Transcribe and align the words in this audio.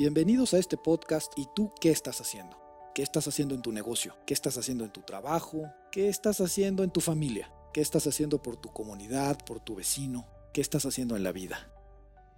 Bienvenidos 0.00 0.54
a 0.54 0.58
este 0.58 0.78
podcast 0.78 1.30
y 1.36 1.46
tú 1.54 1.74
qué 1.78 1.90
estás 1.90 2.22
haciendo. 2.22 2.56
¿Qué 2.94 3.02
estás 3.02 3.28
haciendo 3.28 3.54
en 3.54 3.60
tu 3.60 3.70
negocio? 3.70 4.16
¿Qué 4.24 4.32
estás 4.32 4.56
haciendo 4.56 4.82
en 4.84 4.90
tu 4.90 5.02
trabajo? 5.02 5.70
¿Qué 5.92 6.08
estás 6.08 6.40
haciendo 6.40 6.82
en 6.82 6.90
tu 6.90 7.02
familia? 7.02 7.52
¿Qué 7.74 7.82
estás 7.82 8.06
haciendo 8.06 8.40
por 8.40 8.56
tu 8.56 8.70
comunidad, 8.70 9.36
por 9.44 9.60
tu 9.60 9.74
vecino? 9.74 10.26
¿Qué 10.54 10.62
estás 10.62 10.86
haciendo 10.86 11.16
en 11.16 11.22
la 11.22 11.32
vida? 11.32 11.68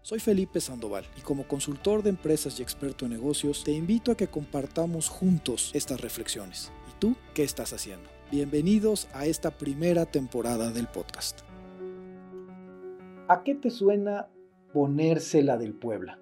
Soy 0.00 0.18
Felipe 0.18 0.60
Sandoval 0.60 1.04
y 1.16 1.20
como 1.20 1.46
consultor 1.46 2.02
de 2.02 2.08
empresas 2.08 2.58
y 2.58 2.64
experto 2.64 3.04
en 3.04 3.12
negocios 3.12 3.62
te 3.62 3.70
invito 3.70 4.10
a 4.10 4.16
que 4.16 4.26
compartamos 4.26 5.08
juntos 5.08 5.70
estas 5.72 6.00
reflexiones. 6.00 6.72
¿Y 6.90 6.98
tú 6.98 7.14
qué 7.32 7.44
estás 7.44 7.72
haciendo? 7.72 8.10
Bienvenidos 8.32 9.06
a 9.12 9.26
esta 9.26 9.52
primera 9.52 10.04
temporada 10.04 10.72
del 10.72 10.88
podcast. 10.88 11.42
¿A 13.28 13.44
qué 13.44 13.54
te 13.54 13.70
suena 13.70 14.26
ponérsela 14.72 15.58
del 15.58 15.74
Puebla? 15.74 16.18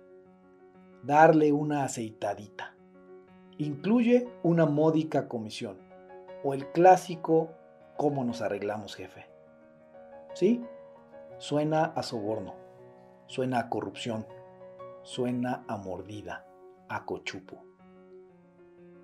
Darle 1.03 1.53
una 1.53 1.85
aceitadita. 1.85 2.75
Incluye 3.59 4.29
una 4.43 4.67
módica 4.67 5.29
comisión 5.29 5.79
o 6.43 6.55
el 6.55 6.71
clásico 6.73 7.51
¿cómo 7.97 8.25
nos 8.25 8.41
arreglamos 8.41 8.97
jefe? 8.97 9.27
¿Sí? 10.33 10.65
Suena 11.39 11.85
a 11.85 12.03
soborno, 12.03 12.55
suena 13.27 13.59
a 13.59 13.69
corrupción, 13.69 14.27
suena 15.03 15.65
a 15.69 15.77
mordida, 15.77 16.47
a 16.89 17.05
cochupo. 17.05 17.63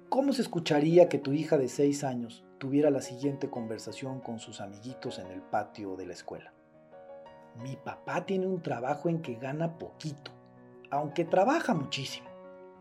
¿Cómo 0.09 0.33
se 0.33 0.43
escucharía 0.43 1.09
que 1.11 1.19
tu 1.19 1.33
hija 1.33 1.59
de 1.59 1.69
6 1.69 2.05
años 2.05 2.43
tuviera 2.59 2.91
la 2.91 3.03
siguiente 3.03 3.51
conversación 3.51 4.21
con 4.21 4.39
sus 4.39 4.63
amiguitos 4.63 5.19
en 5.19 5.27
el 5.27 5.43
patio 5.43 5.97
de 5.97 6.07
la 6.07 6.15
escuela? 6.15 6.55
Mi 7.63 7.77
papá 7.77 8.25
tiene 8.25 8.47
un 8.47 8.63
trabajo 8.63 9.11
en 9.11 9.21
que 9.21 9.35
gana 9.35 9.77
poquito 9.77 10.31
aunque 10.91 11.25
trabaja 11.25 11.75
muchísimo. 11.75 12.29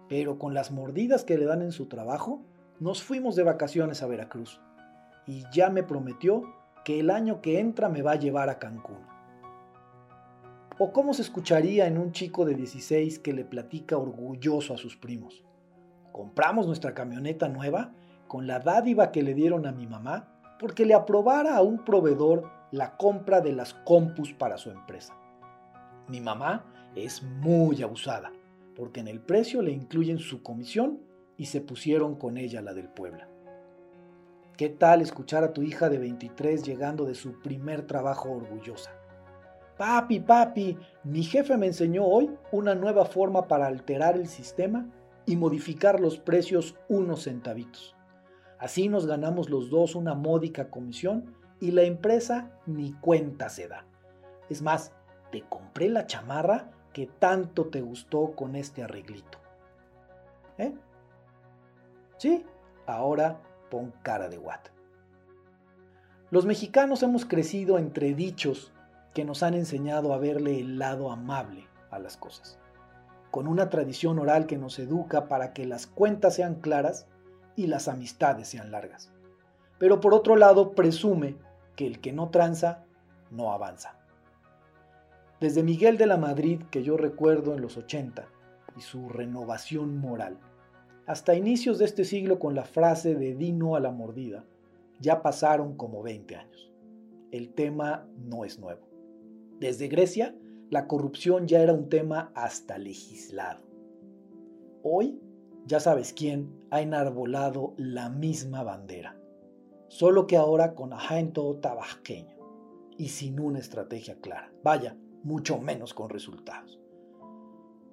Pero 0.08 0.38
con 0.38 0.54
las 0.54 0.72
mordidas 0.72 1.24
que 1.24 1.38
le 1.38 1.46
dan 1.46 1.62
en 1.62 1.72
su 1.72 1.88
trabajo, 1.88 2.42
nos 2.80 3.04
fuimos 3.04 3.36
de 3.36 3.44
vacaciones 3.44 4.04
a 4.04 4.08
Veracruz. 4.08 4.62
Y 5.26 5.44
ya 5.52 5.70
me 5.70 5.84
prometió 5.84 6.44
que 6.84 7.00
el 7.00 7.10
año 7.10 7.42
que 7.42 7.60
entra 7.60 7.90
me 7.90 8.02
va 8.02 8.12
a 8.12 8.20
llevar 8.20 8.50
a 8.50 8.60
Cancún. 8.60 9.00
¿O 10.78 10.92
cómo 10.92 11.14
se 11.14 11.22
escucharía 11.22 11.88
en 11.88 11.98
un 11.98 12.12
chico 12.12 12.46
de 12.46 12.54
16 12.54 13.20
que 13.20 13.34
le 13.34 13.46
platica 13.46 13.98
orgulloso 13.98 14.74
a 14.74 14.78
sus 14.78 14.98
primos? 14.98 15.44
Compramos 16.12 16.68
nuestra 16.68 16.94
camioneta 16.94 17.48
nueva 17.48 17.94
con 18.28 18.46
la 18.46 18.60
dádiva 18.60 19.12
que 19.12 19.24
le 19.24 19.34
dieron 19.34 19.66
a 19.66 19.72
mi 19.72 19.88
mamá 19.88 20.28
porque 20.60 20.86
le 20.86 20.94
aprobara 20.94 21.56
a 21.56 21.62
un 21.62 21.84
proveedor 21.84 22.52
la 22.72 22.98
compra 22.98 23.42
de 23.42 23.54
las 23.54 23.74
compus 23.74 24.34
para 24.34 24.58
su 24.58 24.70
empresa. 24.70 25.16
Mi 26.08 26.20
mamá 26.22 26.66
es 26.96 27.24
muy 27.24 27.82
abusada, 27.82 28.32
porque 28.76 29.02
en 29.02 29.08
el 29.08 29.20
precio 29.20 29.62
le 29.62 29.72
incluyen 29.72 30.20
su 30.20 30.42
comisión 30.42 31.00
y 31.38 31.46
se 31.46 31.62
pusieron 31.62 32.16
con 32.16 32.38
ella 32.38 32.62
la 32.62 32.74
del 32.74 32.88
Puebla. 32.88 33.28
¿Qué 34.58 34.70
tal 34.70 35.02
escuchar 35.02 35.44
a 35.44 35.52
tu 35.52 35.64
hija 35.64 35.90
de 35.90 35.98
23 35.98 36.64
llegando 36.64 37.06
de 37.06 37.16
su 37.16 37.42
primer 37.42 37.86
trabajo 37.86 38.32
orgullosa? 38.32 38.92
Papi, 39.78 40.22
papi, 40.22 40.78
mi 41.04 41.24
jefe 41.24 41.58
me 41.58 41.66
enseñó 41.68 42.06
hoy 42.06 42.32
una 42.54 42.74
nueva 42.74 43.04
forma 43.06 43.50
para 43.50 43.68
alterar 43.68 44.16
el 44.16 44.28
sistema 44.28 44.90
y 45.26 45.36
modificar 45.36 46.00
los 46.00 46.18
precios 46.18 46.76
unos 46.88 47.24
centavitos. 47.24 47.96
Así 48.58 48.88
nos 48.88 49.06
ganamos 49.06 49.50
los 49.50 49.70
dos 49.70 49.96
una 49.96 50.14
módica 50.14 50.70
comisión 50.70 51.36
y 51.60 51.72
la 51.72 51.84
empresa 51.84 52.52
ni 52.66 52.94
cuenta 52.94 53.50
se 53.50 53.68
da. 53.68 53.86
Es 54.50 54.62
más, 54.62 54.94
te 55.32 55.42
compré 55.42 55.90
la 55.90 56.06
chamarra 56.06 56.72
que 56.96 57.08
tanto 57.08 57.66
te 57.66 57.82
gustó 57.82 58.36
con 58.38 58.56
este 58.56 58.82
arreglito. 58.82 59.38
¿Eh? 60.58 60.74
Sí, 62.16 62.46
ahora 62.86 63.42
pon 63.70 63.92
cara 64.02 64.30
de 64.30 64.38
what. 64.38 64.62
Los 66.32 66.46
mexicanos 66.46 67.04
hemos 67.04 67.26
crecido 67.26 67.80
entre 67.80 68.14
dichos 68.14 68.72
que 69.14 69.26
nos 69.26 69.44
han 69.44 69.56
enseñado 69.56 70.14
a 70.14 70.20
verle 70.20 70.58
el 70.62 70.80
lado 70.80 71.12
amable 71.12 71.68
a 71.92 72.00
las 72.00 72.16
cosas, 72.16 72.60
con 73.30 73.50
una 73.50 73.70
tradición 73.70 74.18
oral 74.18 74.46
que 74.46 74.58
nos 74.58 74.80
educa 74.80 75.28
para 75.28 75.52
que 75.52 75.66
las 75.66 75.88
cuentas 75.88 76.36
sean 76.36 76.62
claras 76.62 77.08
y 77.58 77.68
las 77.68 77.90
amistades 77.90 78.48
sean 78.48 78.72
largas. 78.72 79.12
Pero 79.80 80.00
por 80.00 80.14
otro 80.14 80.38
lado 80.38 80.76
presume 80.76 81.36
que 81.76 81.88
el 81.88 82.00
que 82.00 82.14
no 82.14 82.30
tranza 82.30 82.86
no 83.32 83.52
avanza. 83.52 84.00
Desde 85.42 85.64
Miguel 85.64 85.98
de 85.98 86.08
la 86.08 86.18
Madrid, 86.18 86.62
que 86.72 86.84
yo 86.84 86.96
recuerdo 86.96 87.54
en 87.54 87.62
los 87.62 87.76
80, 87.78 88.28
y 88.78 88.82
su 88.82 89.10
renovación 89.10 89.98
moral, 89.98 90.40
hasta 91.06 91.36
inicios 91.36 91.78
de 91.78 91.86
este 91.86 92.06
siglo 92.06 92.40
con 92.40 92.56
la 92.56 92.64
frase 92.64 93.16
de 93.16 93.36
Dino 93.36 93.76
a 93.76 93.80
la 93.80 93.92
mordida, 93.92 94.46
ya 95.00 95.22
pasaron 95.22 95.76
como 95.76 96.02
20 96.02 96.36
años. 96.36 96.72
El 97.32 97.54
tema 97.54 98.08
no 98.18 98.46
es 98.46 98.60
nuevo. 98.60 98.88
Desde 99.60 99.88
Grecia, 99.88 100.36
la 100.70 100.88
corrupción 100.88 101.48
ya 101.48 101.62
era 101.62 101.74
un 101.74 101.90
tema 101.90 102.32
hasta 102.34 102.78
legislado. 102.78 103.62
Hoy, 104.84 105.20
ya 105.66 105.80
sabes 105.80 106.14
quién 106.14 106.50
ha 106.70 106.82
enarbolado 106.82 107.74
la 107.78 108.10
misma 108.10 108.64
bandera, 108.64 109.20
solo 109.90 110.28
que 110.28 110.38
ahora 110.38 110.76
con 110.76 110.94
agento 110.94 111.56
tabasqueño 111.58 112.38
y 112.98 113.10
sin 113.10 113.40
una 113.40 113.60
estrategia 113.60 114.16
clara. 114.22 114.52
Vaya, 114.64 114.96
mucho 115.26 115.58
menos 115.58 115.96
con 115.96 116.10
resultados. 116.10 116.80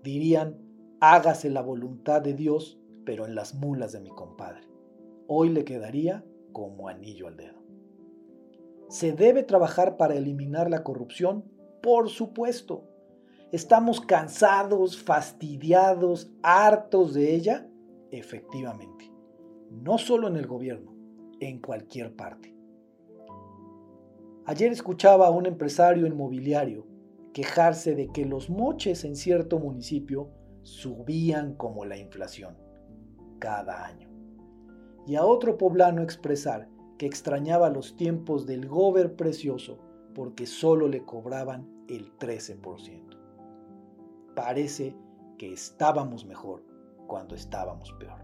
Dirían, 0.03 0.59
hágase 1.01 1.49
la 1.49 1.63
voluntad 1.63 2.21
de 2.21 2.35
Dios, 2.35 2.79
pero 3.07 3.25
en 3.27 3.35
las 3.35 3.55
mulas 3.55 3.93
de 3.93 4.01
mi 4.01 4.11
compadre. 4.11 4.69
Hoy 5.27 5.49
le 5.49 5.65
quedaría 5.65 6.25
como 6.53 6.89
anillo 6.89 7.29
al 7.29 7.37
dedo. 7.39 7.63
¿Se 8.91 9.13
debe 9.13 9.43
trabajar 9.43 9.97
para 9.97 10.15
eliminar 10.15 10.69
la 10.69 10.85
corrupción? 10.85 11.45
Por 11.83 12.11
supuesto. 12.11 12.85
¿Estamos 13.51 14.03
cansados, 14.03 15.03
fastidiados, 15.03 16.31
hartos 16.43 17.15
de 17.15 17.35
ella? 17.35 17.67
Efectivamente. 18.11 19.11
No 19.71 19.97
solo 19.97 20.29
en 20.29 20.37
el 20.37 20.47
gobierno, 20.47 20.95
en 21.41 21.63
cualquier 21.63 22.15
parte. 22.15 22.55
Ayer 24.45 24.71
escuchaba 24.71 25.29
a 25.29 25.31
un 25.31 25.47
empresario 25.47 26.07
inmobiliario 26.07 26.92
quejarse 27.33 27.95
de 27.95 28.09
que 28.09 28.27
los 28.27 28.51
moches 28.51 29.05
en 29.05 29.17
cierto 29.17 29.59
municipio 29.59 30.31
subían 30.63 31.55
como 31.55 31.85
la 31.85 31.97
inflación 31.97 32.57
cada 33.39 33.85
año. 33.85 34.09
Y 35.07 35.17
a 35.17 35.25
otro 35.25 35.59
poblano 35.59 36.03
expresar 36.03 36.69
que 36.99 37.07
extrañaba 37.07 37.71
los 37.71 37.97
tiempos 37.97 38.47
del 38.47 38.69
gober 38.69 39.17
precioso 39.17 39.79
porque 40.15 40.47
solo 40.47 40.89
le 40.89 41.05
cobraban 41.05 41.69
el 41.89 42.17
13%. 42.19 43.19
Parece 44.37 44.95
que 45.39 45.53
estábamos 45.53 46.25
mejor 46.25 46.65
cuando 47.07 47.35
estábamos 47.35 47.93
peor. 47.99 48.23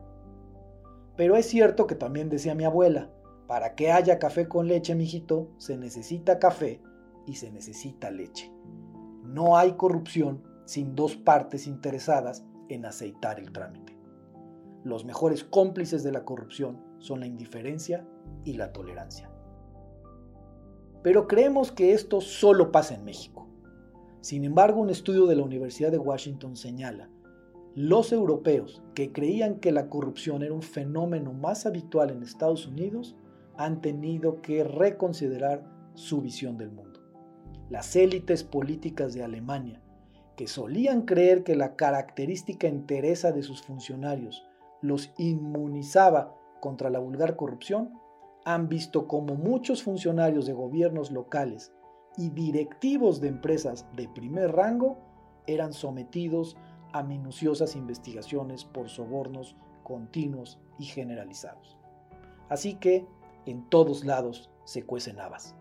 Pero 1.16 1.36
es 1.36 1.46
cierto 1.46 1.86
que 1.86 1.96
también 1.96 2.28
decía 2.28 2.54
mi 2.54 2.64
abuela, 2.64 3.10
para 3.48 3.74
que 3.74 3.90
haya 3.90 4.18
café 4.18 4.46
con 4.46 4.68
leche, 4.68 4.94
mijito, 4.94 5.48
se 5.56 5.76
necesita 5.76 6.38
café 6.38 6.80
y 7.26 7.34
se 7.34 7.50
necesita 7.50 8.10
leche. 8.10 8.52
No 9.28 9.58
hay 9.58 9.72
corrupción 9.72 10.42
sin 10.64 10.94
dos 10.94 11.14
partes 11.14 11.66
interesadas 11.66 12.46
en 12.70 12.86
aceitar 12.86 13.38
el 13.38 13.52
trámite. 13.52 13.94
Los 14.84 15.04
mejores 15.04 15.44
cómplices 15.44 16.02
de 16.02 16.12
la 16.12 16.24
corrupción 16.24 16.80
son 16.98 17.20
la 17.20 17.26
indiferencia 17.26 18.08
y 18.44 18.54
la 18.54 18.72
tolerancia. 18.72 19.30
Pero 21.02 21.28
creemos 21.28 21.72
que 21.72 21.92
esto 21.92 22.22
solo 22.22 22.72
pasa 22.72 22.94
en 22.94 23.04
México. 23.04 23.46
Sin 24.22 24.44
embargo, 24.44 24.80
un 24.80 24.88
estudio 24.88 25.26
de 25.26 25.36
la 25.36 25.42
Universidad 25.42 25.92
de 25.92 25.98
Washington 25.98 26.56
señala, 26.56 27.10
los 27.74 28.12
europeos 28.12 28.82
que 28.94 29.12
creían 29.12 29.56
que 29.60 29.72
la 29.72 29.90
corrupción 29.90 30.42
era 30.42 30.54
un 30.54 30.62
fenómeno 30.62 31.34
más 31.34 31.66
habitual 31.66 32.08
en 32.10 32.22
Estados 32.22 32.66
Unidos 32.66 33.14
han 33.58 33.82
tenido 33.82 34.40
que 34.40 34.64
reconsiderar 34.64 35.64
su 35.92 36.22
visión 36.22 36.56
del 36.56 36.70
mundo 36.70 36.87
las 37.70 37.96
élites 37.96 38.44
políticas 38.44 39.14
de 39.14 39.22
Alemania, 39.22 39.80
que 40.36 40.46
solían 40.46 41.02
creer 41.02 41.42
que 41.42 41.56
la 41.56 41.76
característica 41.76 42.66
entereza 42.66 43.32
de 43.32 43.42
sus 43.42 43.62
funcionarios 43.62 44.46
los 44.80 45.12
inmunizaba 45.18 46.34
contra 46.60 46.90
la 46.90 46.98
vulgar 46.98 47.36
corrupción, 47.36 47.98
han 48.44 48.68
visto 48.68 49.06
como 49.06 49.34
muchos 49.34 49.82
funcionarios 49.82 50.46
de 50.46 50.52
gobiernos 50.52 51.10
locales 51.10 51.72
y 52.16 52.30
directivos 52.30 53.20
de 53.20 53.28
empresas 53.28 53.86
de 53.94 54.08
primer 54.08 54.52
rango 54.52 54.98
eran 55.46 55.72
sometidos 55.72 56.56
a 56.92 57.02
minuciosas 57.02 57.76
investigaciones 57.76 58.64
por 58.64 58.88
sobornos 58.88 59.56
continuos 59.82 60.58
y 60.78 60.84
generalizados. 60.84 61.76
Así 62.48 62.74
que 62.74 63.06
en 63.46 63.68
todos 63.68 64.04
lados 64.04 64.50
se 64.64 64.84
cuecen 64.84 65.20
habas, 65.20 65.54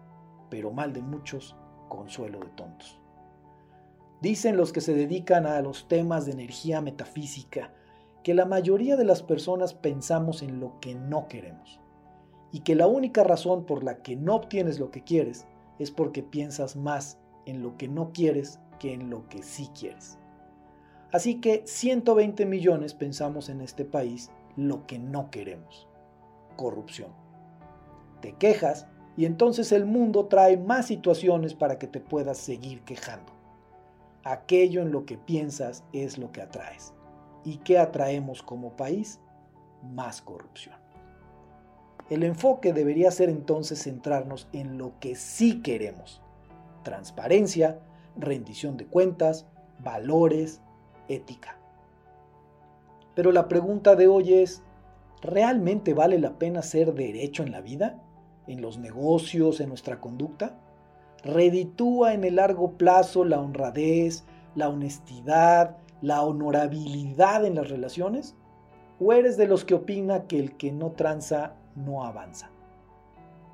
pero 0.50 0.71
mal 0.71 0.94
de 0.94 1.01
muchos 1.01 1.56
consuelo 1.88 2.39
de 2.39 2.50
tontos. 2.50 3.00
Dicen 4.22 4.57
los 4.57 4.74
que 4.74 4.81
se 4.81 4.94
dedican 4.94 5.45
a 5.45 5.62
los 5.62 5.88
temas 5.88 6.25
de 6.25 6.31
energía 6.31 6.81
metafísica 6.81 7.72
que 8.24 8.34
la 8.34 8.45
mayoría 8.45 8.98
de 8.98 9.06
las 9.06 9.22
personas 9.22 9.74
pensamos 9.74 10.42
en 10.42 10.60
lo 10.60 10.80
que 10.80 10.95
no 10.95 11.28
queremos 11.28 11.80
y 12.51 12.62
que 12.62 12.75
la 12.75 12.88
única 12.88 13.24
razón 13.24 13.66
por 13.66 13.84
la 13.84 14.01
que 14.01 14.16
no 14.16 14.36
obtienes 14.36 14.80
lo 14.80 14.92
que 14.92 15.04
quieres 15.04 15.45
es 15.80 15.92
porque 15.92 16.24
piensas 16.24 16.75
más 16.75 17.19
en 17.45 17.62
lo 17.62 17.78
que 17.78 17.88
no 17.88 18.12
quieres 18.12 18.60
que 18.80 18.94
en 18.94 19.10
lo 19.10 19.28
que 19.30 19.44
sí 19.44 19.69
quieres. 19.78 20.18
Así 21.12 21.39
que 21.39 21.63
120 21.66 22.45
millones 22.45 22.94
pensamos 22.94 23.50
en 23.50 23.62
este 23.62 23.86
país 23.86 24.30
lo 24.56 24.86
que 24.88 25.00
no 25.00 25.30
queremos. 25.30 25.88
Corrupción. 26.56 27.12
Te 28.22 28.34
quejas 28.34 28.88
y 29.18 29.25
entonces 29.25 29.72
el 29.72 29.86
mundo 29.86 30.28
trae 30.28 30.58
más 30.58 30.86
situaciones 30.86 31.56
para 31.56 31.80
que 31.80 31.88
te 31.88 32.00
puedas 32.00 32.38
seguir 32.38 32.81
quejando. 32.81 33.34
Aquello 34.24 34.84
en 34.84 34.92
lo 34.92 35.06
que 35.06 35.18
piensas 35.18 35.84
es 35.92 36.19
lo 36.19 36.31
que 36.31 36.44
atraes. 36.44 36.94
¿Y 37.44 37.58
qué 37.58 37.80
atraemos 37.80 38.44
como 38.44 38.78
país? 38.78 39.19
Más 39.81 40.22
corrupción. 40.22 40.75
El 42.12 42.24
enfoque 42.24 42.74
debería 42.74 43.10
ser 43.10 43.30
entonces 43.30 43.81
centrarnos 43.84 44.48
en 44.54 44.78
lo 44.78 45.00
que 45.00 45.16
sí 45.16 45.62
queremos. 45.63 46.22
Transparencia, 46.84 47.80
rendición 48.16 48.78
de 48.78 48.86
cuentas, 48.86 49.48
valores, 49.80 50.62
ética. 51.08 51.58
Pero 53.16 53.31
la 53.31 53.48
pregunta 53.48 53.96
de 53.96 54.08
hoy 54.08 54.36
es, 54.36 54.62
¿realmente 55.22 55.96
vale 55.96 56.20
la 56.20 56.38
pena 56.38 56.62
ser 56.62 56.94
derecho 56.94 57.42
en 57.42 57.52
la 57.52 57.62
vida? 57.62 58.00
¿En 58.48 58.62
los 58.62 58.78
negocios, 58.78 59.60
en 59.60 59.70
nuestra 59.70 60.00
conducta? 60.00 60.58
¿Reditúa 61.24 62.14
en 62.14 62.24
el 62.24 62.38
largo 62.38 62.72
plazo 62.72 63.26
la 63.26 63.40
honradez, 63.40 64.24
la 64.56 64.70
honestidad, 64.70 65.78
la 66.02 66.24
honorabilidad 66.24 67.46
en 67.46 67.56
las 67.56 67.70
relaciones? 67.70 68.36
¿O 69.00 69.14
eres 69.14 69.38
de 69.38 69.48
los 69.48 69.66
que 69.66 69.76
opina 69.76 70.28
que 70.28 70.40
el 70.40 70.56
que 70.56 70.72
no 70.72 70.92
tranza 70.92 71.56
no 71.76 72.06
avanza? 72.06 72.50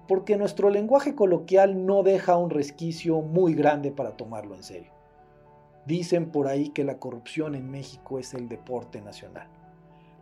Porque 0.07 0.37
nuestro 0.37 0.69
lenguaje 0.69 1.15
coloquial 1.15 1.85
no 1.85 2.03
deja 2.03 2.37
un 2.37 2.49
resquicio 2.49 3.21
muy 3.21 3.53
grande 3.53 3.91
para 3.91 4.15
tomarlo 4.15 4.55
en 4.55 4.63
serio. 4.63 4.91
Dicen 5.85 6.31
por 6.31 6.47
ahí 6.47 6.69
que 6.69 6.83
la 6.83 6.99
corrupción 6.99 7.55
en 7.55 7.69
México 7.69 8.19
es 8.19 8.33
el 8.33 8.47
deporte 8.47 9.01
nacional. 9.01 9.47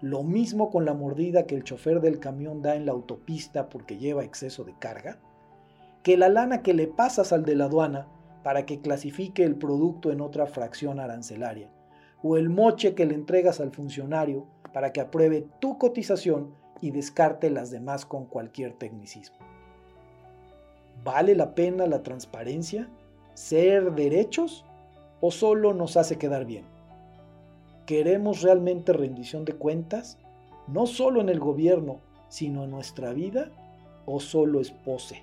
Lo 0.01 0.24
mismo 0.24 0.69
con 0.69 0.86
la 0.86 0.94
mordida 0.94 1.45
que 1.45 1.56
el 1.56 1.63
chofer 1.63 2.01
del 2.01 2.19
camión 2.19 2.62
da 2.62 2.75
en 2.75 2.86
la 2.86 2.92
autopista 2.92 3.69
porque 3.69 3.98
lleva 3.98 4.24
exceso 4.24 4.63
de 4.63 4.74
carga, 4.77 5.19
que 6.03 6.18
la 6.18 6.30
lana 6.30 6.63
que 6.63 6.74
le 6.74 6.88
pasas 6.88 7.31
al 7.31 7.45
de 7.45 7.56
la 7.56 7.65
aduana 7.65 8.07
para 8.44 8.65
que 8.65 8.81
clasifique 8.81 9.44
el 9.44 9.56
producto 9.56 10.12
en 10.12 10.21
otra 10.21 10.48
fracción 10.48 11.00
arancelaria, 11.00 11.69
o 12.24 12.38
el 12.38 12.50
moche 12.50 12.95
que 12.95 13.06
le 13.06 13.13
entregas 13.13 13.59
al 13.59 13.71
funcionario 13.71 14.48
para 14.74 14.92
que 14.92 15.01
apruebe 15.01 15.45
tu 15.59 15.77
cotización 15.77 16.56
y 16.81 16.92
descarte 16.92 17.51
las 17.51 17.69
demás 17.69 18.06
con 18.06 18.25
cualquier 18.25 18.74
tecnicismo. 18.74 19.38
¿Vale 21.03 21.36
la 21.36 21.53
pena 21.53 21.86
la 21.86 22.01
transparencia? 22.01 22.89
¿Ser 23.36 23.94
derechos? 23.94 24.65
o 25.21 25.31
solo 25.31 25.74
nos 25.74 25.95
hace 25.95 26.18
quedar 26.18 26.45
bien? 26.45 26.65
¿Queremos 27.86 28.42
realmente 28.42 28.94
rendición 28.94 29.45
de 29.45 29.54
cuentas? 29.54 30.18
No 30.68 30.86
solo 30.86 31.19
en 31.22 31.30
el 31.30 31.39
gobierno, 31.39 32.00
sino 32.30 32.63
en 32.63 32.72
nuestra 32.72 33.13
vida 33.13 33.50
o 34.06 34.19
solo 34.19 34.62
es 34.62 34.72
pose? 34.72 35.22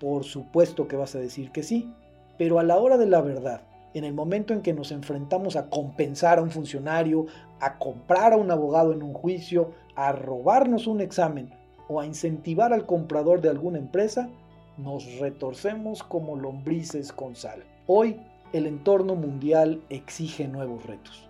Por 0.00 0.24
supuesto 0.24 0.88
que 0.88 0.96
vas 0.96 1.14
a 1.14 1.20
decir 1.20 1.50
que 1.52 1.62
sí, 1.62 1.92
pero 2.38 2.58
a 2.58 2.62
la 2.62 2.78
hora 2.78 2.98
de 2.98 3.06
la 3.06 3.20
verdad, 3.20 3.62
en 3.94 4.04
el 4.04 4.14
momento 4.14 4.54
en 4.54 4.62
que 4.62 4.72
nos 4.72 4.92
enfrentamos 4.92 5.56
a 5.56 5.68
compensar 5.68 6.38
a 6.38 6.42
un 6.42 6.50
funcionario, 6.50 7.26
a 7.60 7.78
comprar 7.78 8.32
a 8.32 8.36
un 8.36 8.50
abogado 8.50 8.92
en 8.92 9.02
un 9.02 9.12
juicio, 9.12 9.72
a 9.94 10.12
robarnos 10.12 10.86
un 10.86 11.00
examen 11.00 11.50
o 11.88 12.00
a 12.00 12.06
incentivar 12.06 12.72
al 12.72 12.86
comprador 12.86 13.40
de 13.40 13.50
alguna 13.50 13.78
empresa, 13.78 14.30
nos 14.78 15.18
retorcemos 15.18 16.02
como 16.02 16.36
lombrices 16.36 17.12
con 17.12 17.36
sal. 17.36 17.64
Hoy 17.86 18.20
el 18.52 18.66
entorno 18.66 19.14
mundial 19.14 19.80
exige 19.90 20.48
nuevos 20.48 20.84
retos. 20.84 21.28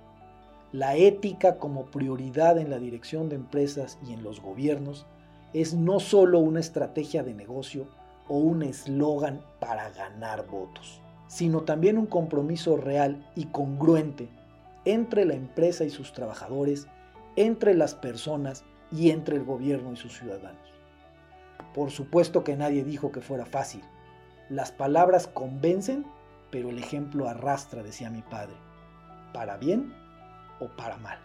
La 0.73 0.97
ética 0.97 1.59
como 1.59 1.87
prioridad 1.87 2.59
en 2.59 2.71
la 2.71 2.79
dirección 2.79 3.29
de 3.29 3.37
empresas 3.37 3.99
y 4.07 4.13
en 4.13 4.23
los 4.23 4.41
gobiernos 4.41 5.07
es 5.53 5.75
no 5.75 6.01
solo 6.01 6.39
una 6.39 6.61
estrategia 6.61 7.23
de 7.23 7.35
negocio 7.35 7.89
o 8.29 8.39
un 8.39 8.63
eslogan 8.63 9.41
para 9.59 9.91
ganar 9.91 10.47
votos, 10.47 11.03
sino 11.27 11.63
también 11.63 11.99
un 11.99 12.07
compromiso 12.07 12.77
real 12.77 13.29
y 13.35 13.47
congruente 13.47 14.29
entre 14.85 15.25
la 15.25 15.35
empresa 15.35 15.85
y 15.85 15.91
sus 15.91 16.13
trabajadores, 16.13 16.87
entre 17.37 17.75
las 17.75 17.95
personas 17.95 18.65
y 18.93 19.11
entre 19.11 19.37
el 19.37 19.45
gobierno 19.45 19.93
y 19.93 19.97
sus 19.97 20.17
ciudadanos. 20.17 20.71
Por 21.75 21.91
supuesto 21.91 22.45
que 22.45 22.57
nadie 22.57 22.85
dijo 22.85 23.13
que 23.13 23.21
fuera 23.21 23.45
fácil. 23.45 23.83
Las 24.49 24.73
palabras 24.73 25.27
convencen 25.27 26.05
pero 26.51 26.71
el 26.71 26.79
ejemplo 26.79 27.29
arrastra, 27.29 27.83
decía 27.83 28.11
mi 28.11 28.23
padre, 28.23 28.55
para 29.33 29.57
bien 29.57 29.93
o 30.61 30.69
para 30.69 30.97
mal. 30.99 31.19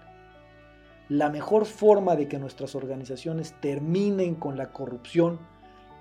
La 1.09 1.29
mejor 1.29 1.65
forma 1.65 2.15
de 2.15 2.27
que 2.27 2.39
nuestras 2.39 2.73
organizaciones 2.73 3.53
terminen 3.61 4.35
con 4.35 4.57
la 4.57 4.71
corrupción 4.71 5.39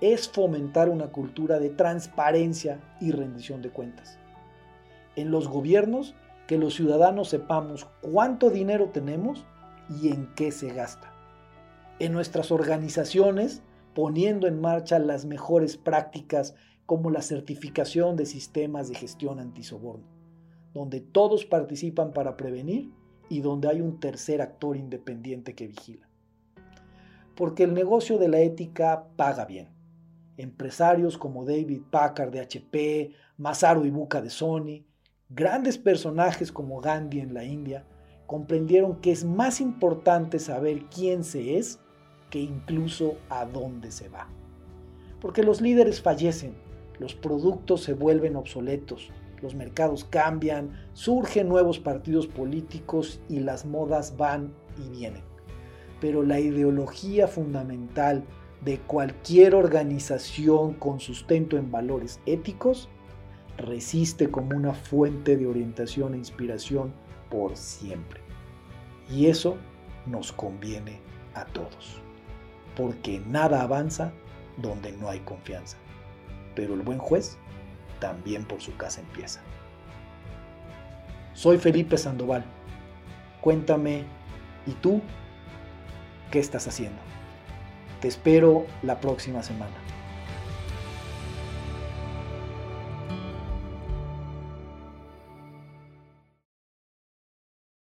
es 0.01 0.27
fomentar 0.27 0.89
una 0.89 1.07
cultura 1.07 1.59
de 1.59 1.69
transparencia 1.69 2.79
y 2.99 3.11
rendición 3.11 3.61
de 3.61 3.69
cuentas. 3.69 4.17
En 5.15 5.31
los 5.31 5.47
gobiernos, 5.47 6.15
que 6.47 6.57
los 6.57 6.75
ciudadanos 6.75 7.29
sepamos 7.29 7.87
cuánto 8.01 8.49
dinero 8.49 8.89
tenemos 8.89 9.45
y 10.01 10.09
en 10.09 10.33
qué 10.35 10.51
se 10.51 10.73
gasta. 10.73 11.11
En 11.99 12.11
nuestras 12.11 12.51
organizaciones, 12.51 13.61
poniendo 13.93 14.47
en 14.47 14.59
marcha 14.59 14.99
las 14.99 15.25
mejores 15.25 15.77
prácticas 15.77 16.55
como 16.85 17.09
la 17.09 17.21
certificación 17.21 18.15
de 18.15 18.25
sistemas 18.25 18.87
de 18.89 18.95
gestión 18.95 19.39
antisoborno, 19.39 20.05
donde 20.73 21.01
todos 21.01 21.45
participan 21.45 22.13
para 22.13 22.37
prevenir 22.37 22.91
y 23.29 23.41
donde 23.41 23.67
hay 23.69 23.81
un 23.81 23.99
tercer 23.99 24.41
actor 24.41 24.77
independiente 24.77 25.55
que 25.55 25.67
vigila. 25.67 26.07
Porque 27.35 27.63
el 27.63 27.73
negocio 27.73 28.17
de 28.17 28.27
la 28.27 28.39
ética 28.39 29.07
paga 29.15 29.45
bien. 29.45 29.69
Empresarios 30.37 31.17
como 31.17 31.45
David 31.45 31.81
Packard 31.89 32.31
de 32.31 32.41
HP, 32.41 33.11
Masaru 33.37 33.85
Ibuka 33.85 34.21
de 34.21 34.29
Sony, 34.29 34.85
grandes 35.29 35.77
personajes 35.77 36.51
como 36.51 36.81
Gandhi 36.81 37.19
en 37.19 37.33
la 37.33 37.43
India, 37.43 37.85
comprendieron 38.27 39.01
que 39.01 39.11
es 39.11 39.23
más 39.23 39.61
importante 39.61 40.39
saber 40.39 40.85
quién 40.85 41.23
se 41.23 41.57
es 41.57 41.79
que 42.29 42.39
incluso 42.39 43.15
a 43.29 43.45
dónde 43.45 43.91
se 43.91 44.09
va. 44.09 44.27
Porque 45.21 45.43
los 45.43 45.61
líderes 45.61 46.01
fallecen, 46.01 46.53
los 46.99 47.13
productos 47.13 47.83
se 47.83 47.93
vuelven 47.93 48.35
obsoletos, 48.35 49.11
los 49.41 49.55
mercados 49.55 50.05
cambian, 50.05 50.71
surgen 50.93 51.49
nuevos 51.49 51.79
partidos 51.79 52.27
políticos 52.27 53.19
y 53.29 53.39
las 53.39 53.65
modas 53.65 54.17
van 54.17 54.53
y 54.77 54.89
vienen. 54.89 55.23
Pero 55.99 56.23
la 56.23 56.39
ideología 56.39 57.27
fundamental 57.27 58.23
de 58.61 58.79
cualquier 58.79 59.55
organización 59.55 60.73
con 60.73 60.99
sustento 60.99 61.57
en 61.57 61.71
valores 61.71 62.19
éticos 62.25 62.89
resiste 63.57 64.29
como 64.29 64.55
una 64.55 64.73
fuente 64.73 65.37
de 65.37 65.47
orientación 65.47 66.13
e 66.13 66.17
inspiración 66.17 66.93
por 67.29 67.55
siempre. 67.55 68.21
Y 69.09 69.27
eso 69.27 69.57
nos 70.05 70.31
conviene 70.31 70.99
a 71.33 71.45
todos, 71.45 72.01
porque 72.75 73.21
nada 73.27 73.61
avanza 73.61 74.11
donde 74.57 74.91
no 74.93 75.09
hay 75.09 75.19
confianza 75.19 75.77
pero 76.55 76.73
el 76.73 76.81
buen 76.81 76.97
juez 76.97 77.37
también 77.99 78.45
por 78.45 78.61
su 78.61 78.75
casa 78.77 79.01
empieza. 79.01 79.41
Soy 81.33 81.57
Felipe 81.57 81.97
Sandoval. 81.97 82.45
Cuéntame, 83.41 84.05
¿y 84.65 84.71
tú 84.71 85.01
qué 86.31 86.39
estás 86.39 86.67
haciendo? 86.67 86.99
Te 88.01 88.07
espero 88.07 88.65
la 88.81 88.99
próxima 88.99 89.43
semana. 89.43 89.75